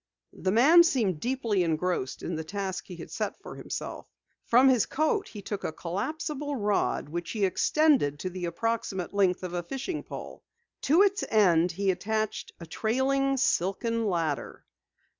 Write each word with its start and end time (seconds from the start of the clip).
The 0.33 0.49
man 0.51 0.81
seemed 0.83 1.19
deeply 1.19 1.61
engrossed 1.61 2.23
in 2.23 2.33
the 2.35 2.43
task 2.43 2.85
he 2.87 2.95
had 2.95 3.11
set 3.11 3.37
for 3.39 3.53
himself. 3.55 4.09
From 4.45 4.67
his 4.67 4.87
coat 4.87 5.27
he 5.27 5.43
took 5.43 5.63
a 5.63 5.71
collapsible 5.71 6.55
rod 6.55 7.07
which 7.07 7.29
he 7.33 7.45
extended 7.45 8.17
to 8.17 8.31
the 8.31 8.45
approximate 8.45 9.13
length 9.13 9.43
of 9.43 9.53
a 9.53 9.61
fish 9.61 9.91
pole. 10.07 10.41
To 10.89 11.03
its 11.03 11.23
end 11.29 11.71
he 11.73 11.91
attached 11.91 12.51
a 12.59 12.65
trailing 12.65 13.37
silken 13.37 14.07
ladder. 14.07 14.65